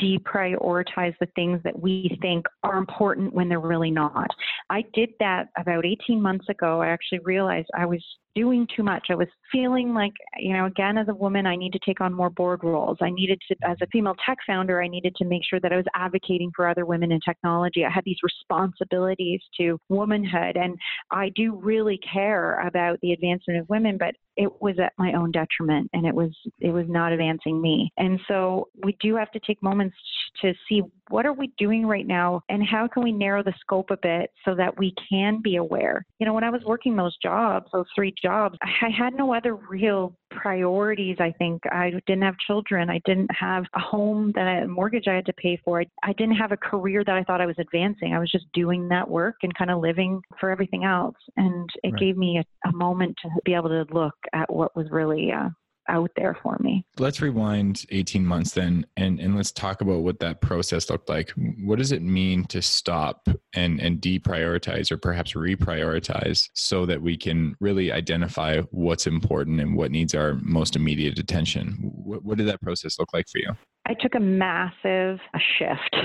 deprioritize 0.00 1.14
the 1.20 1.26
things 1.34 1.60
that 1.64 1.78
we 1.78 2.16
think 2.20 2.46
are 2.62 2.78
important 2.78 3.32
when 3.32 3.48
they're 3.48 3.60
really 3.60 3.90
not. 3.90 4.28
I 4.70 4.84
did 4.94 5.10
that 5.20 5.48
about 5.58 5.84
18 5.84 6.20
months 6.20 6.48
ago. 6.48 6.80
I 6.80 6.88
actually 6.88 7.20
realized 7.20 7.68
I 7.76 7.86
was 7.86 8.02
doing 8.34 8.66
too 8.74 8.82
much. 8.82 9.06
I 9.10 9.14
was 9.14 9.28
feeling 9.52 9.94
like, 9.94 10.12
you 10.38 10.52
know, 10.52 10.66
again, 10.66 10.98
as 10.98 11.08
a 11.08 11.14
woman, 11.14 11.46
I 11.46 11.56
need 11.56 11.72
to 11.72 11.78
take 11.84 12.00
on 12.00 12.12
more 12.12 12.30
board 12.30 12.60
roles. 12.62 12.98
I 13.00 13.10
needed 13.10 13.40
to, 13.48 13.56
as 13.64 13.76
a 13.82 13.86
female 13.88 14.16
tech 14.26 14.38
founder, 14.46 14.82
I 14.82 14.88
needed 14.88 15.14
to 15.16 15.24
make 15.24 15.42
sure 15.48 15.60
that 15.60 15.72
I 15.72 15.76
was 15.76 15.86
advocating 15.94 16.50
for 16.54 16.68
other 16.68 16.86
women 16.86 17.12
in 17.12 17.20
technology. 17.20 17.84
I 17.84 17.90
had 17.90 18.04
these 18.04 18.18
responsibilities 18.22 19.40
to 19.58 19.78
womanhood, 19.88 20.56
and 20.56 20.76
I 21.10 21.30
do 21.36 21.54
really 21.54 21.98
care 22.12 22.60
about 22.66 22.98
the 23.02 23.12
advancement 23.12 23.60
of 23.60 23.68
women, 23.68 23.96
but 23.98 24.14
it 24.36 24.50
was 24.60 24.78
at 24.78 24.92
my 24.98 25.12
own 25.12 25.30
detriment 25.30 25.88
and 25.92 26.06
it 26.06 26.14
was 26.14 26.30
it 26.60 26.70
was 26.70 26.86
not 26.88 27.12
advancing 27.12 27.60
me 27.60 27.92
and 27.96 28.18
so 28.26 28.68
we 28.82 28.96
do 29.00 29.14
have 29.16 29.30
to 29.30 29.40
take 29.40 29.62
moments 29.62 29.96
to 30.40 30.52
see 30.68 30.82
what 31.10 31.26
are 31.26 31.32
we 31.32 31.52
doing 31.58 31.86
right 31.86 32.06
now 32.06 32.40
and 32.48 32.66
how 32.66 32.88
can 32.88 33.02
we 33.02 33.12
narrow 33.12 33.42
the 33.42 33.54
scope 33.60 33.90
a 33.90 33.96
bit 33.96 34.30
so 34.44 34.54
that 34.54 34.76
we 34.78 34.92
can 35.08 35.40
be 35.42 35.56
aware 35.56 36.04
you 36.18 36.26
know 36.26 36.34
when 36.34 36.44
i 36.44 36.50
was 36.50 36.62
working 36.64 36.96
those 36.96 37.16
jobs 37.22 37.66
those 37.72 37.86
three 37.94 38.12
jobs. 38.24 38.58
I 38.62 38.88
had 38.90 39.14
no 39.14 39.34
other 39.34 39.54
real 39.54 40.16
priorities 40.30 41.16
i 41.20 41.30
think. 41.38 41.62
I 41.70 41.92
didn't 42.08 42.22
have 42.22 42.36
children. 42.46 42.90
I 42.90 43.00
didn't 43.04 43.30
have 43.38 43.64
a 43.74 43.78
home 43.78 44.32
that 44.34 44.48
I, 44.48 44.54
a 44.64 44.66
mortgage 44.66 45.06
i 45.06 45.14
had 45.14 45.26
to 45.26 45.32
pay 45.34 45.60
for. 45.64 45.80
I, 45.80 45.86
I 46.02 46.12
didn't 46.14 46.36
have 46.36 46.50
a 46.50 46.56
career 46.56 47.04
that 47.04 47.14
i 47.14 47.22
thought 47.22 47.40
i 47.40 47.46
was 47.46 47.58
advancing. 47.58 48.14
I 48.14 48.18
was 48.18 48.30
just 48.30 48.46
doing 48.52 48.88
that 48.88 49.08
work 49.08 49.36
and 49.42 49.54
kind 49.54 49.70
of 49.70 49.80
living 49.80 50.20
for 50.40 50.50
everything 50.50 50.84
else. 50.84 51.16
And 51.36 51.68
it 51.82 51.92
right. 51.92 52.00
gave 52.00 52.16
me 52.16 52.40
a, 52.40 52.68
a 52.68 52.72
moment 52.72 53.14
to 53.22 53.28
be 53.44 53.54
able 53.54 53.68
to 53.68 53.86
look 53.92 54.16
at 54.32 54.52
what 54.52 54.74
was 54.74 54.86
really 54.90 55.30
uh, 55.30 55.50
out 55.88 56.10
there 56.16 56.36
for 56.42 56.56
me. 56.60 56.84
Let's 56.98 57.20
rewind 57.20 57.84
18 57.90 58.24
months 58.24 58.52
then 58.52 58.86
and, 58.96 59.20
and 59.20 59.36
let's 59.36 59.52
talk 59.52 59.80
about 59.80 60.00
what 60.00 60.20
that 60.20 60.40
process 60.40 60.90
looked 60.90 61.08
like. 61.08 61.30
What 61.62 61.78
does 61.78 61.92
it 61.92 62.02
mean 62.02 62.44
to 62.46 62.62
stop 62.62 63.28
and, 63.54 63.80
and 63.80 64.00
deprioritize 64.00 64.90
or 64.90 64.96
perhaps 64.96 65.34
reprioritize 65.34 66.48
so 66.54 66.86
that 66.86 67.00
we 67.00 67.16
can 67.16 67.56
really 67.60 67.92
identify 67.92 68.60
what's 68.70 69.06
important 69.06 69.60
and 69.60 69.76
what 69.76 69.90
needs 69.90 70.14
our 70.14 70.34
most 70.42 70.76
immediate 70.76 71.18
attention? 71.18 71.78
What, 71.80 72.24
what 72.24 72.38
did 72.38 72.48
that 72.48 72.62
process 72.62 72.98
look 72.98 73.12
like 73.12 73.28
for 73.28 73.38
you? 73.38 73.52
I 73.86 73.94
took 73.94 74.14
a 74.14 74.20
massive 74.20 75.18
shift. 75.58 75.96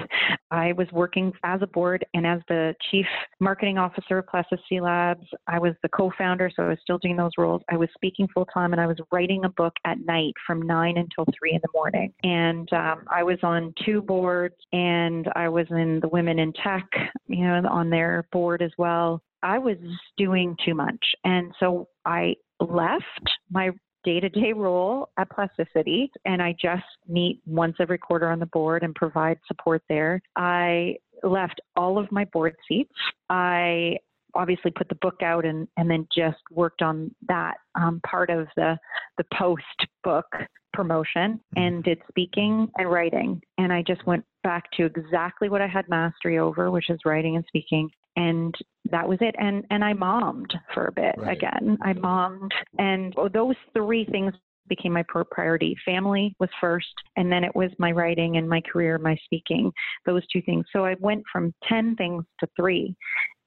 I 0.52 0.74
was 0.74 0.88
working 0.92 1.32
as 1.44 1.62
a 1.62 1.68
board 1.68 2.06
and 2.14 2.26
as 2.28 2.42
the 2.48 2.76
chief 2.92 3.06
marketing 3.40 3.78
officer 3.78 4.18
of 4.18 4.28
Plasticity 4.28 4.82
Labs. 4.82 5.26
I 5.48 5.60
was 5.60 5.74
the 5.82 5.90
co 5.90 6.12
founder, 6.18 6.52
so 6.54 6.64
I 6.64 6.70
was 6.70 6.78
still 6.82 6.98
doing 6.98 7.16
those 7.16 7.32
roles. 7.38 7.62
I 7.72 7.78
was 7.78 7.88
speaking 7.96 8.28
full 8.34 8.46
time 8.46 8.74
and 8.74 8.82
I 8.82 8.88
was 8.88 8.98
writing 9.12 9.46
a 9.46 9.50
book 9.50 9.74
at 9.86 9.98
night 10.06 10.34
from 10.46 10.62
9 10.62 10.98
until 10.98 11.26
3 11.40 11.52
in 11.54 11.60
the 11.62 11.70
morning. 11.74 12.14
And 12.24 12.72
um, 12.74 13.06
I 13.10 13.24
was 13.24 13.38
on 13.44 13.74
two 13.86 14.02
boards 14.02 14.56
and 14.74 15.28
I 15.36 15.48
was 15.48 15.68
in 15.70 16.00
the 16.02 16.10
Women 16.10 16.40
in 16.40 16.52
Tech, 16.54 16.86
you 17.28 17.46
know, 17.46 17.62
on 17.70 17.90
their 17.90 18.26
board 18.32 18.62
as 18.62 18.72
well. 18.78 19.22
I 19.42 19.58
was 19.58 19.78
doing 20.18 20.56
too 20.66 20.76
much. 20.76 21.06
And 21.24 21.54
so 21.60 21.88
I 22.06 22.36
left 22.60 23.04
my 23.50 23.72
day 24.04 24.20
to 24.20 24.30
day 24.30 24.54
role 24.54 25.10
at 25.18 25.30
Plasticity, 25.30 26.12
and 26.26 26.42
I 26.42 26.56
just 26.62 26.84
meet 27.08 27.42
once 27.46 27.76
every 27.80 27.98
quarter 27.98 28.30
on 28.30 28.40
the 28.40 28.46
board 28.48 28.84
and 28.84 28.94
provide 28.96 29.38
support 29.48 29.82
there. 29.90 30.22
I 30.36 30.96
left 31.24 31.60
all 31.76 31.98
of 31.98 32.12
my 32.12 32.26
board 32.26 32.56
seats. 32.68 32.94
I 33.30 33.98
obviously 34.36 34.72
put 34.72 34.90
the 34.90 34.96
book 34.96 35.22
out 35.24 35.46
and, 35.46 35.68
and 35.78 35.90
then 35.90 36.08
just 36.16 36.38
worked 36.52 36.82
on 36.82 37.14
that 37.28 37.56
um, 37.76 38.00
part 38.06 38.30
of 38.30 38.48
the, 38.56 38.78
the 39.18 39.24
post 39.34 39.64
book 40.04 40.26
promotion 40.74 41.34
mm-hmm. 41.34 41.62
and 41.62 41.84
did 41.84 42.00
speaking 42.08 42.70
and 42.78 42.90
writing. 42.90 43.42
And 43.58 43.74
I 43.74 43.84
just 43.86 44.06
went 44.06 44.24
back 44.44 44.66
to 44.74 44.86
exactly 44.86 45.50
what 45.50 45.62
I 45.62 45.68
had 45.68 45.90
mastery 45.90 46.40
over, 46.40 46.72
which 46.72 46.90
is 46.90 47.00
writing 47.06 47.36
and 47.36 47.46
speaking 47.48 47.90
and 48.16 48.56
that 48.92 49.08
was 49.08 49.18
it 49.22 49.36
and 49.38 49.66
and 49.70 49.84
i 49.84 49.94
mommed 49.94 50.54
for 50.74 50.88
a 50.88 50.92
bit 50.92 51.16
right. 51.18 51.38
again 51.38 51.78
i 51.82 51.94
mommed 51.94 52.52
and 52.78 53.14
those 53.34 53.56
three 53.74 54.06
things 54.06 54.34
became 54.68 54.94
my 54.94 55.04
priority 55.32 55.76
family 55.84 56.36
was 56.40 56.50
first 56.62 56.94
and 57.16 57.32
then 57.32 57.44
it 57.44 57.56
was 57.56 57.72
my 57.80 57.92
writing 57.92 58.38
and 58.38 58.48
my 58.48 58.62
career 58.72 58.98
my 58.98 59.18
speaking 59.26 59.72
those 60.06 60.26
two 60.28 60.42
things 60.44 60.66
so 60.72 60.86
i 60.86 60.96
went 61.00 61.24
from 61.32 61.54
10 61.68 61.96
things 61.96 62.24
to 62.40 62.48
three 62.56 62.96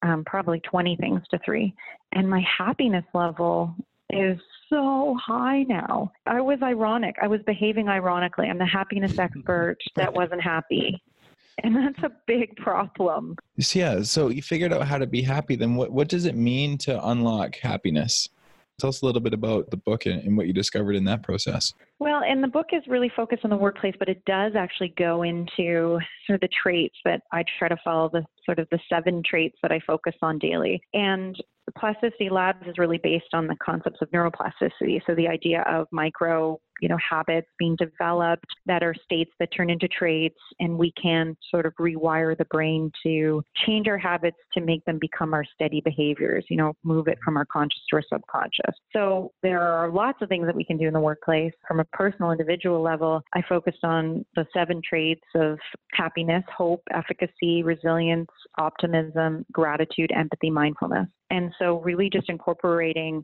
um, 0.03 0.25
probably 0.27 0.61
20 0.61 0.97
things 0.97 1.21
to 1.31 1.39
three 1.45 1.73
and 2.13 2.29
my 2.29 2.45
happiness 2.59 3.05
level 3.15 3.75
is 4.13 4.39
so 4.69 5.17
high 5.25 5.63
now. 5.65 6.13
I 6.27 6.41
was 6.41 6.59
ironic. 6.63 7.17
I 7.21 7.27
was 7.27 7.41
behaving 7.47 7.89
ironically. 7.89 8.47
I'm 8.47 8.59
the 8.59 8.67
happiness 8.67 9.19
expert 9.19 9.79
that 9.97 10.13
wasn't 10.13 10.43
happy. 10.43 11.03
And 11.63 11.77
that's 11.77 12.03
a 12.03 12.11
big 12.27 12.57
problem. 12.57 13.37
Yeah. 13.57 14.03
So 14.03 14.29
you 14.29 14.43
figured 14.43 14.73
out 14.73 14.87
how 14.87 14.99
to 14.99 15.07
be 15.07 15.23
happy. 15.23 15.57
Then 15.57 15.77
what, 15.77 15.91
what 15.91 16.09
does 16.09 16.25
it 16.25 16.37
mean 16.37 16.79
to 16.79 17.07
unlock 17.07 17.57
happiness? 17.57 18.29
Tell 18.81 18.89
us 18.89 19.03
a 19.03 19.07
little 19.07 19.21
bit 19.21 19.35
about 19.35 19.71
the 19.71 19.77
book 19.77 20.07
and, 20.07 20.23
and 20.23 20.37
what 20.37 20.47
you 20.47 20.53
discovered 20.53 20.97
in 20.97 21.05
that 21.05 21.23
process. 21.23 21.73
Well, 21.99 22.23
and 22.27 22.43
the 22.43 22.49
book 22.49 22.69
is 22.73 22.83
really 22.89 23.13
focused 23.15 23.45
on 23.45 23.51
the 23.51 23.57
workplace, 23.57 23.95
but 23.99 24.09
it 24.09 24.25
does 24.25 24.55
actually 24.57 24.95
go 24.99 25.23
into 25.23 26.01
sort 26.27 26.37
of 26.37 26.41
the 26.41 26.49
traits 26.63 26.97
that 27.05 27.21
I 27.33 27.45
try 27.59 27.69
to 27.69 27.77
follow 27.85 28.09
the 28.09 28.25
sort 28.45 28.59
of 28.59 28.67
the 28.73 28.81
seven 28.89 29.23
traits 29.25 29.57
that 29.63 29.71
I 29.71 29.79
focus 29.87 30.15
on 30.23 30.39
daily. 30.39 30.83
And 30.95 31.37
the 31.67 31.73
Plasticity 31.79 32.29
Labs 32.29 32.67
is 32.67 32.79
really 32.79 32.99
based 32.99 33.35
on 33.35 33.47
the 33.47 33.57
concepts 33.65 34.01
of 34.03 34.11
neuroplasticity. 34.11 35.01
So 35.07 35.15
the 35.15 35.29
idea 35.29 35.63
of 35.63 35.87
micro 35.93 36.59
you 36.83 36.89
know 36.89 36.99
habits 37.09 37.47
being 37.59 37.77
developed 37.77 38.45
that 38.67 38.83
are 38.83 38.95
states 39.05 39.31
that 39.39 39.49
turn 39.57 39.71
into 39.71 39.89
traits 39.89 40.39
and 40.61 40.77
we 40.77 40.93
can 41.01 41.37
sort 41.51 41.65
of 41.65 41.73
rewire 41.81 42.37
the 42.37 42.45
brain 42.47 42.91
to 43.03 43.43
change 43.65 43.87
our 43.87 43.97
habits 43.97 44.37
to 44.53 44.61
make 44.61 44.85
them 44.85 44.99
become 45.01 45.33
our 45.33 45.45
steady 45.55 45.81
behaviors 45.81 46.45
you 46.51 46.57
know 46.57 46.75
move 46.85 47.09
it 47.09 47.19
from 47.25 47.37
our 47.37 47.47
conscious 47.47 47.81
to 47.89 47.97
our 47.97 48.03
subconscious. 48.13 48.75
So 48.93 49.33
there 49.43 49.61
are 49.61 49.91
lots 49.91 50.19
of 50.21 50.29
things 50.29 50.47
that 50.47 50.57
we 50.57 50.65
can 50.65 50.77
do 50.77 50.87
in 50.87 50.93
the 50.93 51.01
workplace. 51.01 51.53
From 51.67 51.81
a 51.81 51.85
personal 51.87 52.33
individual 52.33 52.83
level 52.83 53.23
i 53.35 53.43
focused 53.49 53.85
on 53.85 54.25
the 54.35 54.45
seven 54.53 54.83
traits 54.87 55.23
of 55.37 55.59
happiness 55.93 56.43
hope 56.55 56.83
efficacy 56.93 57.63
resilience 57.63 58.29
optimism 58.59 59.47
gratitude 59.53 60.11
empathy 60.15 60.51
mindfulness. 60.51 61.07
And 61.31 61.53
so 61.59 61.81
really 61.81 62.11
just 62.11 62.29
incorporating 62.29 63.23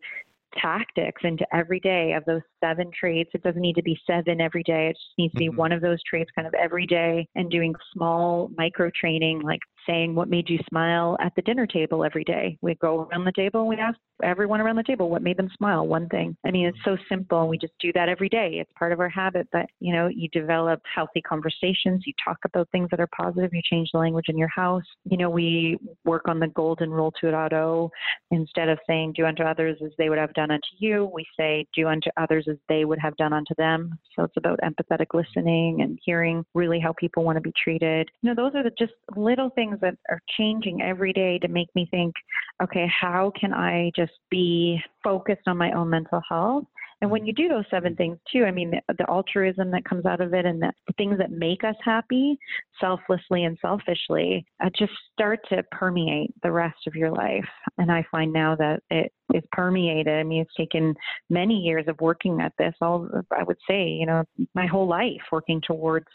tactics 0.61 1.23
into 1.25 1.45
every 1.55 1.81
day 1.81 2.13
of 2.13 2.25
those 2.25 2.43
seven 2.61 2.91
traits. 2.99 3.31
It 3.35 3.43
doesn't 3.43 3.61
need 3.61 3.77
to 3.77 3.83
be 3.83 3.99
seven 4.07 4.41
every 4.41 4.63
day. 4.63 4.89
It 4.89 4.95
just 4.95 5.19
needs 5.19 5.33
to 5.33 5.39
be 5.39 5.49
mm-hmm. 5.49 5.57
one 5.57 5.73
of 5.73 5.81
those 5.81 6.03
traits 6.09 6.31
kind 6.35 6.47
of 6.47 6.55
every 6.55 6.87
day 6.87 7.27
and 7.35 7.51
doing 7.51 7.75
small 7.93 8.51
micro 8.57 8.91
training 8.99 9.43
like 9.43 9.61
saying 9.89 10.15
what 10.15 10.29
made 10.29 10.49
you 10.49 10.59
smile 10.69 11.17
at 11.21 11.35
the 11.35 11.43
dinner 11.43 11.67
table 11.67 12.05
every 12.05 12.25
day. 12.25 12.59
We 12.61 12.75
go 12.77 13.09
around 13.11 13.25
the 13.25 13.33
table 13.33 13.61
and 13.61 13.69
we 13.69 13.77
ask 13.77 13.99
everyone 14.23 14.61
around 14.61 14.77
the 14.77 14.83
table 14.83 15.09
what 15.09 15.23
made 15.23 15.37
them 15.37 15.49
smile, 15.57 15.87
one 15.87 16.09
thing. 16.09 16.37
I 16.45 16.51
mean, 16.51 16.67
it's 16.67 16.79
so 16.85 16.97
simple. 17.09 17.49
We 17.49 17.59
just 17.59 17.73
do 17.81 17.93
that 17.95 18.09
every 18.09 18.29
day. 18.29 18.59
It's 18.61 18.71
part 18.79 18.93
of 18.93 19.01
our 19.01 19.09
habit 19.09 19.49
that, 19.53 19.69
you 19.81 19.95
know, 19.95 20.09
you 20.09 20.29
develop 20.29 20.81
healthy 20.95 21.23
conversations, 21.23 22.05
you 22.07 22.13
talk 22.23 22.39
about 22.45 22.69
things 22.71 22.89
that 22.91 23.01
are 23.01 23.09
positive, 23.17 23.51
you 23.53 23.63
change 23.65 23.91
the 23.93 23.99
language 23.99 24.27
in 24.29 24.37
your 24.37 24.49
house. 24.49 24.85
You 25.05 25.17
know, 25.17 25.31
we 25.31 25.79
work 26.05 26.29
on 26.29 26.39
the 26.39 26.49
golden 26.49 26.91
rule 26.91 27.13
2.0. 27.23 27.91
Instead 28.31 28.69
of 28.69 28.79
saying 28.87 29.15
do 29.17 29.25
unto 29.25 29.43
others 29.43 29.79
as 29.85 29.93
they 29.99 30.09
would 30.09 30.19
have 30.19 30.35
done 30.35 30.51
unto 30.51 30.69
you, 30.79 31.11
we 31.15 31.25
say 31.39 31.67
do 31.75 31.89
unto 31.89 32.11
others 32.17 32.47
as 32.49 32.57
they 32.69 32.85
would 32.85 32.99
have 32.99 33.17
done 33.17 33.33
unto 33.33 33.55
them. 33.57 33.99
So 34.15 34.25
it's 34.25 34.37
about 34.37 34.61
empathetic 34.61 35.07
listening 35.15 35.83
and 35.83 35.99
hearing 36.05 36.45
really 36.55 36.81
how 36.81 36.93
people 36.99 37.25
want 37.25 37.37
to 37.37 37.43
be 37.43 37.53
treated. 37.63 38.09
You 38.23 38.35
know, 38.35 38.43
those 38.43 38.55
are 38.55 38.63
the 38.63 38.73
just 38.79 38.93
little 39.17 39.51
things 39.51 39.79
that 39.81 39.97
are 40.11 40.21
changing 40.37 40.83
every 40.83 41.13
day 41.13 41.39
to 41.39 41.49
make 41.49 41.69
me 41.75 41.89
think, 41.91 42.15
okay, 42.63 42.87
how 43.01 43.33
can 43.39 43.53
I 43.53 43.91
just 43.97 44.13
be 44.31 44.81
focused 45.03 45.47
on 45.47 45.57
my 45.57 45.73
own 45.73 45.91
mental 45.91 46.21
health 46.29 46.65
and 47.01 47.11
when 47.11 47.27
you 47.27 47.33
do 47.33 47.49
those 47.49 47.65
seven 47.71 47.95
things 47.95 48.19
too, 48.33 48.45
I 48.45 48.51
mean, 48.51 48.71
the, 48.71 48.95
the 48.95 49.09
altruism 49.09 49.71
that 49.71 49.85
comes 49.85 50.05
out 50.05 50.21
of 50.21 50.35
it 50.35 50.45
and 50.45 50.61
the, 50.61 50.73
the, 50.87 50.93
things 50.95 51.19
that 51.19 51.31
make 51.31 51.63
us 51.63 51.77
happy, 51.85 52.37
selflessly 52.81 53.45
and 53.45 53.57
selfishly, 53.63 54.45
uh, 54.63 54.69
just 54.77 54.93
start 55.13 55.41
to 55.51 55.63
permeate 55.71 56.35
the 56.43 56.51
rest 56.51 56.87
of 56.89 56.97
your 56.97 57.11
life. 57.11 57.49
And 57.79 57.93
I 57.93 58.05
find 58.11 58.33
now 58.33 58.57
that 58.57 58.83
it 58.91 59.13
is 59.33 59.45
permeated. 59.53 60.09
I 60.09 60.25
mean, 60.25 60.43
it's 60.43 60.55
taken 60.57 60.95
many 61.31 61.55
years 61.55 61.85
of 61.87 62.01
working 62.01 62.41
at 62.41 62.53
this. 62.59 62.75
All 62.81 63.09
I 63.37 63.45
would 63.45 63.59
say, 63.69 63.87
you 63.87 64.07
know, 64.07 64.25
my 64.55 64.67
whole 64.67 64.89
life 64.89 65.23
working 65.31 65.61
towards 65.61 66.07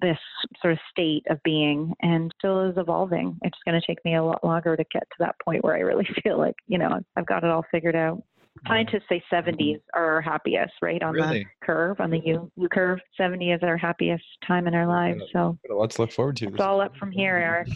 this 0.00 0.18
sort 0.60 0.74
of 0.74 0.78
state 0.90 1.24
of 1.28 1.42
being, 1.42 1.92
and 2.02 2.32
still 2.38 2.68
is 2.68 2.76
evolving. 2.76 3.36
It's 3.42 3.58
going 3.64 3.80
to 3.80 3.86
take 3.86 4.04
me 4.04 4.16
a 4.16 4.22
lot 4.22 4.44
longer 4.44 4.76
to 4.76 4.84
get 4.92 5.02
to 5.02 5.16
that 5.20 5.36
point 5.44 5.64
where 5.64 5.74
I 5.74 5.80
really 5.80 6.06
feel 6.22 6.38
like, 6.38 6.56
you 6.68 6.78
know, 6.78 7.00
I've 7.16 7.26
got 7.26 7.44
it 7.44 7.50
all 7.50 7.64
figured 7.70 7.96
out. 7.96 8.22
Scientists 8.66 9.02
say 9.08 9.22
70s 9.32 9.80
are 9.94 10.14
our 10.14 10.20
happiest, 10.20 10.72
right 10.80 11.02
on 11.02 11.12
really? 11.12 11.40
the 11.40 11.66
curve, 11.66 12.00
on 12.00 12.10
the 12.10 12.20
U, 12.24 12.50
U 12.56 12.68
curve. 12.68 12.98
70 13.16 13.50
is 13.50 13.60
our 13.62 13.76
happiest 13.76 14.24
time 14.46 14.66
in 14.66 14.74
our 14.74 14.86
lives. 14.86 15.20
So 15.32 15.58
let's 15.68 15.98
look 15.98 16.12
forward 16.12 16.36
to. 16.36 16.46
It's 16.46 16.60
all 16.60 16.80
up 16.80 16.96
from 16.96 17.10
here, 17.10 17.36
Eric. 17.36 17.68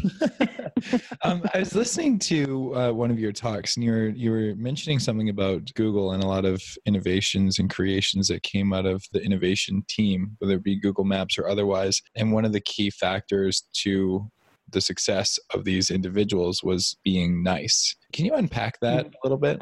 um, 1.22 1.42
I 1.52 1.58
was 1.58 1.74
listening 1.74 2.18
to 2.20 2.74
uh, 2.76 2.92
one 2.92 3.10
of 3.10 3.18
your 3.18 3.32
talks, 3.32 3.76
and 3.76 3.84
you 3.84 3.90
were 3.90 4.08
you 4.08 4.30
were 4.30 4.54
mentioning 4.56 4.98
something 4.98 5.28
about 5.28 5.68
Google 5.74 6.12
and 6.12 6.22
a 6.22 6.26
lot 6.26 6.44
of 6.44 6.62
innovations 6.86 7.58
and 7.58 7.68
creations 7.68 8.28
that 8.28 8.42
came 8.44 8.72
out 8.72 8.86
of 8.86 9.04
the 9.12 9.20
innovation 9.20 9.84
team, 9.88 10.36
whether 10.38 10.54
it 10.54 10.62
be 10.62 10.80
Google 10.80 11.04
Maps 11.04 11.38
or 11.38 11.48
otherwise. 11.48 12.00
And 12.14 12.32
one 12.32 12.44
of 12.44 12.52
the 12.52 12.60
key 12.60 12.90
factors 12.90 13.64
to 13.82 14.30
the 14.70 14.80
success 14.80 15.38
of 15.52 15.64
these 15.64 15.90
individuals 15.90 16.62
was 16.62 16.96
being 17.04 17.42
nice. 17.42 17.96
Can 18.12 18.24
you 18.26 18.34
unpack 18.34 18.78
that 18.80 19.06
mm-hmm. 19.06 19.14
a 19.14 19.18
little 19.24 19.38
bit? 19.38 19.60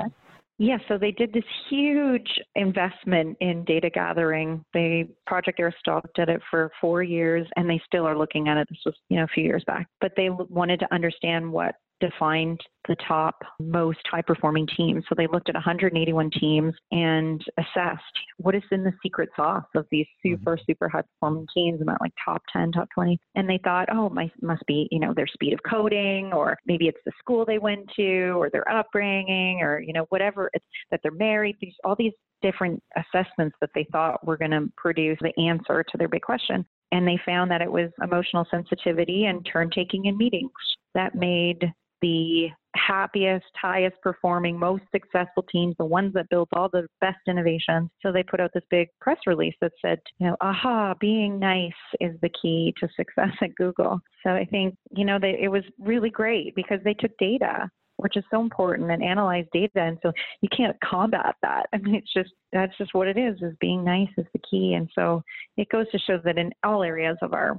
Yeah, 0.59 0.79
so 0.89 0.97
they 0.97 1.11
did 1.13 1.33
this 1.35 1.45
huge 1.69 2.41
investment 2.55 3.37
in 3.41 3.65
data 3.65 3.91
gathering. 3.91 4.65
They 4.73 5.07
Project 5.27 5.61
Aristotle 5.61 6.09
did 6.15 6.31
it 6.31 6.41
for 6.51 6.71
four 6.81 7.03
years, 7.03 7.47
and 7.57 7.69
they 7.69 7.81
still 7.85 8.07
are 8.07 8.17
looking 8.17 8.49
at 8.49 8.57
it. 8.57 8.67
This 8.71 8.79
was, 8.87 8.95
you 9.11 9.19
know, 9.19 9.25
a 9.25 9.29
few 9.29 9.45
years 9.45 9.65
back. 9.67 9.87
But 10.01 10.13
they 10.17 10.31
wanted 10.31 10.81
to 10.81 10.95
understand 10.95 11.53
what 11.53 11.75
defined 12.01 12.61
the 12.89 12.97
top 13.07 13.43
most 13.59 14.01
high 14.11 14.23
performing 14.23 14.67
teams. 14.77 15.05
So 15.09 15.15
they 15.17 15.27
looked 15.27 15.49
at 15.49 15.55
181 15.55 16.31
teams 16.31 16.75
and 16.93 17.43
assessed 17.59 18.03
what 18.39 18.55
is 18.55 18.63
in 18.71 18.85
the 18.85 18.93
secret 19.03 19.29
sauce 19.35 19.65
of 19.75 19.87
these 19.91 20.07
mm-hmm. 20.25 20.35
super, 20.35 20.59
super 20.67 20.89
high 20.89 21.03
performing 21.03 21.47
teams, 21.55 21.81
about 21.81 22.01
like 22.01 22.13
top 22.25 22.43
10, 22.53 22.73
top 22.73 22.89
20. 22.95 23.19
And 23.35 23.49
they 23.49 23.61
thought, 23.65 23.89
oh, 23.93 24.09
my 24.09 24.31
must 24.41 24.65
be, 24.67 24.89
you 24.91 25.01
know, 25.01 25.13
their 25.15 25.27
speed 25.27 25.53
of 25.53 25.61
coding, 25.69 26.33
or 26.33 26.57
maybe 26.67 26.87
it's 26.87 27.01
the 27.05 27.13
school 27.19 27.45
they 27.45 27.59
went 27.59 27.89
to, 27.97 28.31
or 28.39 28.51
their 28.51 28.69
upbringing, 28.71 29.61
or, 29.63 29.81
you 29.81 29.93
know, 29.93 30.07
whatever 30.11 30.51
it's 30.53 30.65
that 30.91 31.01
they're 31.03 31.13
married, 31.13 31.57
these 31.61 31.75
all 31.85 31.97
these 31.97 32.13
different 32.43 32.83
assessments 32.97 33.57
that 33.61 33.71
they 33.75 33.87
thought 33.91 34.25
were 34.27 34.37
going 34.37 34.51
to 34.51 34.69
produce 34.77 35.19
the 35.21 35.33
answer 35.43 35.83
to 35.83 35.99
their 35.99 36.09
big 36.09 36.23
question. 36.23 36.65
And 36.93 37.07
they 37.07 37.19
found 37.27 37.51
that 37.51 37.63
it 37.63 37.71
was 37.71 37.91
emotional 38.03 38.47
sensitivity 38.51 39.25
and 39.25 39.47
turn 39.51 39.71
taking 39.71 40.05
in 40.05 40.17
meetings 40.17 40.53
that 40.95 41.15
made 41.15 41.73
the 42.03 42.49
happiest, 42.77 43.47
highest 43.61 43.97
performing, 44.03 44.59
most 44.59 44.83
successful 44.93 45.45
teams, 45.51 45.75
the 45.79 45.85
ones 45.85 46.13
that 46.15 46.29
built 46.29 46.49
all 46.53 46.69
the 46.69 46.87
best 47.01 47.19
innovations. 47.27 47.91
So 48.03 48.13
they 48.13 48.23
put 48.23 48.41
out 48.41 48.51
this 48.55 48.65
big 48.71 48.89
press 49.01 49.19
release 49.27 49.55
that 49.61 49.73
said, 49.81 49.99
you 50.19 50.27
know, 50.27 50.37
aha, 50.41 50.95
being 51.01 51.39
nice 51.39 51.73
is 52.01 52.17
the 52.23 52.31
key 52.41 52.75
to 52.81 52.89
success 52.97 53.35
at 53.41 53.55
Google. 53.57 54.01
So 54.23 54.31
I 54.31 54.45
think, 54.45 54.77
you 54.91 55.05
know, 55.05 55.19
they, 55.21 55.39
it 55.41 55.49
was 55.49 55.63
really 55.79 56.11
great 56.11 56.55
because 56.55 56.81
they 56.85 56.95
took 56.95 57.13
data 57.19 57.71
which 57.99 58.17
is 58.17 58.25
so 58.31 58.41
important 58.41 58.91
and 58.91 59.03
analyze 59.03 59.47
data 59.53 59.81
and 59.81 59.99
so 60.03 60.13
you 60.43 60.49
can't 60.55 60.77
combat 60.85 61.35
that 61.43 61.67
i 61.73 61.79
mean 61.79 61.95
it's 61.95 62.13
just 62.13 62.31
that's 62.53 62.77
just 62.79 62.95
what 62.95 63.09
it 63.09 63.17
is 63.17 63.37
is 63.41 63.55
being 63.61 63.85
nice 63.85 64.09
is 64.19 64.27
the 64.33 64.41
key 64.51 64.75
and 64.75 64.89
so 64.95 65.23
it 65.57 65.69
goes 65.71 65.91
to 65.91 65.99
show 65.99 66.19
that 66.25 66.39
in 66.39 66.53
all 66.63 66.83
areas 66.83 67.17
of 67.23 67.33
our 67.33 67.59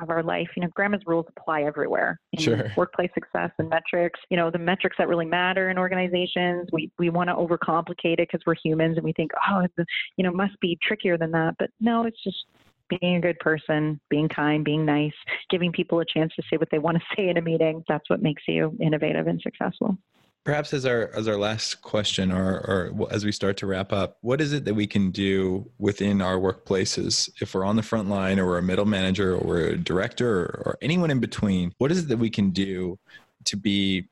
of 0.00 0.10
our 0.10 0.22
life. 0.22 0.48
You 0.56 0.62
know, 0.62 0.68
grandma's 0.74 1.02
rules 1.06 1.26
apply 1.36 1.62
everywhere. 1.62 2.18
In 2.32 2.42
sure. 2.42 2.72
Workplace 2.76 3.10
success 3.14 3.50
and 3.58 3.68
metrics. 3.68 4.20
You 4.30 4.36
know, 4.36 4.50
the 4.50 4.58
metrics 4.58 4.96
that 4.98 5.08
really 5.08 5.26
matter 5.26 5.70
in 5.70 5.78
organizations. 5.78 6.68
We 6.72 6.90
we 6.98 7.10
want 7.10 7.28
to 7.28 7.34
overcomplicate 7.34 8.14
it 8.14 8.28
because 8.30 8.40
we're 8.46 8.56
humans 8.62 8.96
and 8.96 9.04
we 9.04 9.12
think, 9.12 9.30
oh, 9.50 9.60
it's, 9.60 9.90
you 10.16 10.24
know, 10.24 10.32
must 10.32 10.58
be 10.60 10.78
trickier 10.82 11.16
than 11.16 11.30
that. 11.32 11.54
But 11.58 11.70
no, 11.80 12.04
it's 12.06 12.22
just 12.22 12.44
being 12.88 13.16
a 13.16 13.20
good 13.20 13.38
person, 13.38 14.00
being 14.10 14.28
kind, 14.28 14.64
being 14.64 14.84
nice, 14.84 15.14
giving 15.50 15.72
people 15.72 16.00
a 16.00 16.04
chance 16.04 16.32
to 16.36 16.42
say 16.50 16.56
what 16.56 16.68
they 16.70 16.78
want 16.78 16.98
to 16.98 17.04
say 17.16 17.28
in 17.28 17.36
a 17.36 17.42
meeting. 17.42 17.84
That's 17.88 18.08
what 18.10 18.22
makes 18.22 18.42
you 18.46 18.76
innovative 18.80 19.26
and 19.26 19.40
successful. 19.40 19.96
Perhaps 20.44 20.74
as 20.74 20.84
our 20.84 21.10
as 21.14 21.26
our 21.26 21.38
last 21.38 21.80
question, 21.80 22.30
or 22.30 22.58
or 22.58 23.08
as 23.10 23.24
we 23.24 23.32
start 23.32 23.56
to 23.58 23.66
wrap 23.66 23.92
up, 23.92 24.18
what 24.20 24.42
is 24.42 24.52
it 24.52 24.66
that 24.66 24.74
we 24.74 24.86
can 24.86 25.10
do 25.10 25.70
within 25.78 26.20
our 26.20 26.36
workplaces 26.36 27.30
if 27.40 27.54
we're 27.54 27.64
on 27.64 27.76
the 27.76 27.82
front 27.82 28.10
line, 28.10 28.38
or 28.38 28.46
we're 28.46 28.58
a 28.58 28.62
middle 28.62 28.84
manager, 28.84 29.34
or 29.34 29.46
we're 29.46 29.68
a 29.68 29.78
director, 29.78 30.28
or, 30.28 30.62
or 30.66 30.78
anyone 30.82 31.10
in 31.10 31.18
between? 31.18 31.72
What 31.78 31.90
is 31.90 32.00
it 32.00 32.08
that 32.08 32.18
we 32.18 32.28
can 32.28 32.50
do 32.50 32.98
to 33.44 33.56
be 33.56 34.08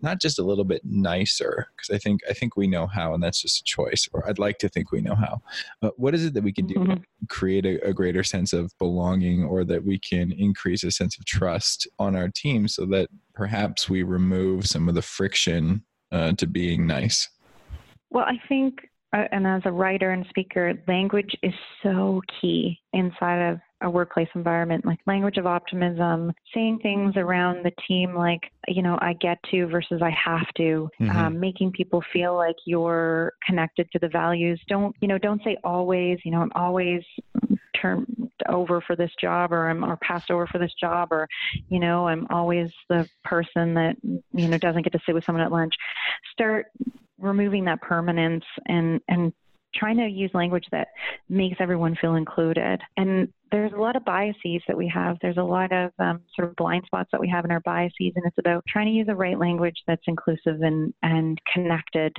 not 0.00 0.20
just 0.20 0.38
a 0.38 0.42
little 0.42 0.64
bit 0.64 0.82
nicer 0.84 1.68
because 1.76 1.94
i 1.94 1.98
think 1.98 2.20
i 2.28 2.32
think 2.32 2.56
we 2.56 2.66
know 2.66 2.86
how 2.86 3.14
and 3.14 3.22
that's 3.22 3.40
just 3.40 3.60
a 3.60 3.64
choice 3.64 4.08
or 4.12 4.28
i'd 4.28 4.38
like 4.38 4.58
to 4.58 4.68
think 4.68 4.92
we 4.92 5.00
know 5.00 5.14
how 5.14 5.40
but 5.80 5.98
what 5.98 6.14
is 6.14 6.24
it 6.24 6.34
that 6.34 6.44
we 6.44 6.52
can 6.52 6.66
do 6.66 6.74
mm-hmm. 6.74 6.94
to 6.94 7.00
create 7.28 7.64
a, 7.64 7.84
a, 7.86 7.92
greater 7.92 8.22
sense 8.22 8.52
of 8.52 8.72
belonging 8.78 9.44
or 9.44 9.64
that 9.64 9.84
we 9.84 9.98
can 9.98 10.32
increase 10.32 10.84
a 10.84 10.90
sense 10.90 11.18
of 11.18 11.24
trust 11.24 11.88
on 11.98 12.14
our 12.14 12.28
team 12.28 12.68
so 12.68 12.84
that 12.84 13.08
perhaps 13.34 13.88
we 13.88 14.02
remove 14.02 14.66
some 14.66 14.88
of 14.88 14.94
the 14.94 15.02
friction 15.02 15.82
uh, 16.12 16.32
to 16.32 16.46
being 16.46 16.86
nice 16.86 17.28
well 18.10 18.24
i 18.24 18.38
think 18.48 18.88
uh, 19.12 19.24
and 19.32 19.46
as 19.46 19.62
a 19.64 19.72
writer 19.72 20.10
and 20.10 20.26
speaker 20.28 20.74
language 20.88 21.34
is 21.42 21.54
so 21.82 22.20
key 22.40 22.78
inside 22.92 23.50
of 23.50 23.60
a 23.82 23.90
workplace 23.90 24.28
environment, 24.34 24.84
like 24.86 24.98
language 25.06 25.36
of 25.36 25.46
optimism, 25.46 26.32
saying 26.54 26.78
things 26.82 27.14
around 27.16 27.64
the 27.64 27.72
team 27.86 28.14
like, 28.14 28.40
you 28.68 28.82
know, 28.82 28.98
I 29.00 29.12
get 29.14 29.38
to 29.50 29.66
versus 29.66 30.00
I 30.02 30.10
have 30.10 30.46
to, 30.56 30.88
mm-hmm. 31.00 31.16
um, 31.16 31.40
making 31.40 31.72
people 31.72 32.02
feel 32.12 32.34
like 32.34 32.56
you're 32.64 33.32
connected 33.46 33.90
to 33.92 33.98
the 33.98 34.08
values. 34.08 34.60
Don't, 34.68 34.96
you 35.00 35.08
know, 35.08 35.18
don't 35.18 35.42
say 35.44 35.58
always, 35.62 36.18
you 36.24 36.30
know, 36.30 36.40
I'm 36.40 36.52
always 36.54 37.02
turned 37.80 38.30
over 38.48 38.80
for 38.80 38.96
this 38.96 39.10
job 39.20 39.52
or 39.52 39.68
I'm 39.68 39.84
or 39.84 39.96
passed 39.98 40.30
over 40.30 40.46
for 40.46 40.58
this 40.58 40.72
job 40.80 41.12
or, 41.12 41.28
you 41.68 41.78
know, 41.78 42.08
I'm 42.08 42.26
always 42.30 42.70
the 42.88 43.08
person 43.24 43.74
that, 43.74 43.96
you 44.02 44.48
know, 44.48 44.58
doesn't 44.58 44.82
get 44.82 44.92
to 44.92 45.00
sit 45.04 45.14
with 45.14 45.24
someone 45.24 45.44
at 45.44 45.52
lunch. 45.52 45.74
Start 46.32 46.66
removing 47.18 47.64
that 47.64 47.80
permanence 47.80 48.44
and 48.66 49.00
and 49.08 49.32
trying 49.74 49.96
to 49.98 50.06
use 50.06 50.30
language 50.32 50.64
that 50.72 50.88
makes 51.28 51.56
everyone 51.60 51.96
feel 52.00 52.14
included. 52.14 52.80
And 52.96 53.28
there's 53.52 53.72
a 53.72 53.76
lot 53.76 53.96
of 53.96 54.04
biases 54.04 54.62
that 54.66 54.76
we 54.76 54.88
have. 54.88 55.16
There's 55.22 55.36
a 55.36 55.42
lot 55.42 55.72
of 55.72 55.92
um, 55.98 56.20
sort 56.34 56.48
of 56.48 56.56
blind 56.56 56.84
spots 56.86 57.10
that 57.12 57.20
we 57.20 57.28
have 57.28 57.44
in 57.44 57.50
our 57.50 57.60
biases, 57.60 58.12
and 58.16 58.24
it's 58.24 58.38
about 58.38 58.64
trying 58.68 58.86
to 58.86 58.92
use 58.92 59.06
the 59.06 59.14
right 59.14 59.38
language 59.38 59.76
that's 59.86 60.02
inclusive 60.06 60.62
and 60.62 60.92
and 61.02 61.40
connected, 61.52 62.14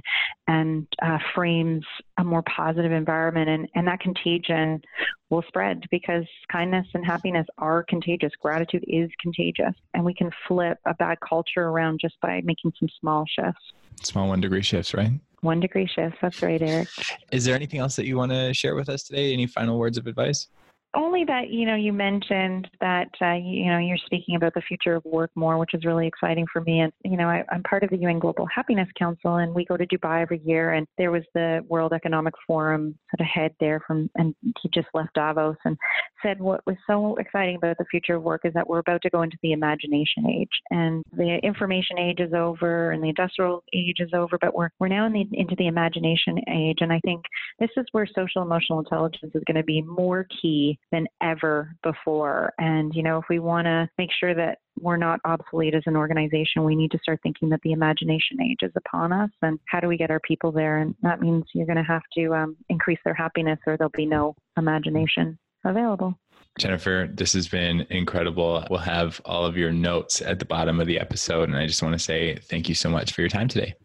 and 0.47 0.87
uh, 1.01 1.17
frames 1.35 1.85
a 2.17 2.23
more 2.23 2.43
positive 2.43 2.91
environment. 2.91 3.49
And 3.49 3.67
and 3.75 3.87
that 3.87 3.99
contagion 3.99 4.81
will 5.29 5.43
spread 5.47 5.83
because 5.91 6.25
kindness 6.49 6.87
and 6.93 7.05
happiness 7.05 7.47
are 7.57 7.83
contagious. 7.83 8.31
Gratitude 8.41 8.85
is 8.87 9.09
contagious, 9.21 9.75
and 9.93 10.05
we 10.05 10.13
can 10.13 10.31
flip 10.47 10.77
a 10.85 10.93
bad 10.93 11.17
culture 11.27 11.65
around 11.65 11.99
just 12.01 12.15
by 12.21 12.41
making 12.45 12.71
some 12.79 12.89
small 12.99 13.25
shifts. 13.27 13.73
Small 14.03 14.29
one 14.29 14.39
degree 14.39 14.61
shifts, 14.61 14.93
right? 14.93 15.11
One 15.41 15.59
degree 15.59 15.87
shifts. 15.87 16.17
That's 16.21 16.41
right, 16.41 16.61
Eric. 16.61 16.87
Is 17.31 17.45
there 17.45 17.55
anything 17.55 17.79
else 17.79 17.95
that 17.97 18.05
you 18.05 18.17
want 18.17 18.31
to 18.31 18.53
share 18.53 18.75
with 18.75 18.89
us 18.89 19.03
today? 19.03 19.33
Any 19.33 19.45
final 19.45 19.77
words 19.77 19.97
of 19.97 20.07
advice? 20.07 20.47
Only 20.95 21.23
that 21.25 21.49
you 21.49 21.65
know 21.65 21.75
you 21.75 21.91
mentioned 21.93 22.67
that 22.79 23.09
uh, 23.21 23.33
you 23.33 23.65
know 23.65 23.77
you're 23.77 23.97
speaking 24.05 24.35
about 24.35 24.53
the 24.53 24.61
future 24.61 24.95
of 24.95 25.05
work 25.05 25.31
more, 25.35 25.57
which 25.57 25.73
is 25.73 25.85
really 25.85 26.07
exciting 26.07 26.45
for 26.51 26.61
me. 26.61 26.79
And 26.79 26.91
you 27.03 27.17
know 27.17 27.27
I, 27.27 27.43
am 27.51 27.63
part 27.63 27.83
of 27.83 27.89
the 27.89 27.97
UN 27.97 28.19
Global 28.19 28.47
Happiness 28.53 28.87
Council, 28.97 29.35
and 29.35 29.53
we 29.53 29.65
go 29.65 29.77
to 29.77 29.85
Dubai 29.85 30.21
every 30.21 30.41
year. 30.43 30.73
And 30.73 30.87
there 30.97 31.11
was 31.11 31.23
the 31.33 31.63
World 31.67 31.93
Economic 31.93 32.33
Forum 32.45 32.97
sort 33.11 33.21
of 33.21 33.27
head 33.27 33.53
there 33.59 33.81
from, 33.85 34.09
and 34.15 34.33
he 34.41 34.69
just 34.73 34.87
left 34.93 35.13
Davos 35.13 35.57
and 35.65 35.77
said 36.23 36.39
what 36.39 36.65
was 36.65 36.77
so 36.87 37.15
exciting 37.17 37.57
about 37.57 37.77
the 37.77 37.85
future 37.91 38.15
of 38.15 38.23
work 38.23 38.41
is 38.43 38.53
that 38.53 38.67
we're 38.67 38.79
about 38.79 39.01
to 39.01 39.09
go 39.09 39.21
into 39.21 39.37
the 39.43 39.51
imagination 39.51 40.27
age, 40.29 40.49
and 40.71 41.03
the 41.15 41.39
information 41.43 41.97
age 41.99 42.19
is 42.19 42.33
over, 42.33 42.91
and 42.91 43.03
the 43.03 43.09
industrial 43.09 43.63
age 43.73 43.97
is 43.99 44.11
over, 44.13 44.37
but 44.39 44.55
we're 44.55 44.69
we're 44.79 44.87
now 44.87 45.05
in 45.05 45.13
the, 45.13 45.25
into 45.33 45.55
the 45.57 45.67
imagination 45.67 46.37
age. 46.49 46.77
And 46.79 46.93
I 46.93 46.99
think 47.03 47.23
this 47.59 47.69
is 47.77 47.85
where 47.91 48.07
social 48.07 48.41
emotional 48.41 48.79
intelligence 48.79 49.31
is 49.35 49.43
going 49.45 49.57
to 49.57 49.63
be 49.63 49.81
more 49.81 50.25
key 50.41 50.76
than 50.91 51.07
ever 51.21 51.75
before. 51.83 52.53
And, 52.57 52.93
you 52.93 53.03
know, 53.03 53.17
if 53.17 53.25
we 53.29 53.39
want 53.39 53.65
to 53.65 53.89
make 53.97 54.09
sure 54.19 54.33
that 54.35 54.59
we're 54.79 54.97
not 54.97 55.19
obsolete 55.25 55.73
as 55.73 55.83
an 55.85 55.95
organization. 55.95 56.63
We 56.63 56.75
need 56.75 56.91
to 56.91 56.99
start 56.99 57.19
thinking 57.23 57.49
that 57.49 57.61
the 57.63 57.71
imagination 57.71 58.41
age 58.41 58.59
is 58.61 58.71
upon 58.75 59.11
us, 59.11 59.29
and 59.41 59.59
how 59.65 59.79
do 59.79 59.87
we 59.87 59.97
get 59.97 60.11
our 60.11 60.19
people 60.19 60.51
there? 60.51 60.77
And 60.77 60.95
that 61.01 61.19
means 61.19 61.45
you're 61.53 61.65
going 61.65 61.77
to 61.77 61.83
have 61.83 62.03
to 62.15 62.33
um, 62.33 62.57
increase 62.69 62.99
their 63.03 63.13
happiness, 63.13 63.59
or 63.65 63.77
there'll 63.77 63.91
be 63.91 64.05
no 64.05 64.35
imagination 64.57 65.37
available. 65.65 66.15
Jennifer, 66.59 67.07
this 67.11 67.33
has 67.33 67.47
been 67.47 67.85
incredible. 67.89 68.65
We'll 68.69 68.79
have 68.79 69.21
all 69.25 69.45
of 69.45 69.57
your 69.57 69.71
notes 69.71 70.21
at 70.21 70.39
the 70.39 70.45
bottom 70.45 70.79
of 70.79 70.87
the 70.87 70.99
episode. 70.99 71.49
And 71.49 71.57
I 71.57 71.67
just 71.67 71.83
want 71.83 71.93
to 71.93 71.99
say 71.99 72.35
thank 72.35 72.67
you 72.67 72.73
so 72.73 72.89
much 72.89 73.11
for 73.13 73.21
your 73.21 73.29
time 73.29 73.47
today. 73.47 73.75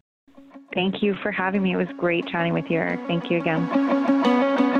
Thank 0.73 1.03
you 1.03 1.13
for 1.21 1.31
having 1.31 1.61
me. 1.61 1.73
It 1.73 1.77
was 1.77 1.87
great 1.99 2.25
chatting 2.25 2.53
with 2.53 2.65
you, 2.69 2.79
Eric. 2.79 2.99
Thank 3.05 3.29
you 3.29 3.37
again. 3.37 4.72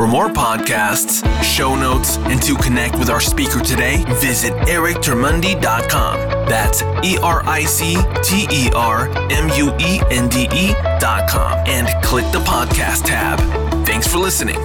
For 0.00 0.06
more 0.06 0.30
podcasts, 0.30 1.22
show 1.42 1.74
notes, 1.74 2.16
and 2.16 2.42
to 2.44 2.54
connect 2.54 2.98
with 2.98 3.10
our 3.10 3.20
speaker 3.20 3.60
today, 3.60 4.02
visit 4.14 4.54
erictermuende.com. 4.66 6.16
That's 6.48 6.80
E 7.04 7.18
R 7.22 7.42
I 7.44 7.64
C 7.64 7.98
T 8.22 8.48
E 8.50 8.70
R 8.74 9.10
M 9.30 9.50
U 9.58 9.70
E 9.78 10.00
N 10.10 10.26
D 10.30 10.48
E.com 10.50 11.52
and 11.66 12.02
click 12.02 12.24
the 12.32 12.38
podcast 12.38 13.04
tab. 13.04 13.40
Thanks 13.84 14.06
for 14.06 14.16
listening. 14.16 14.56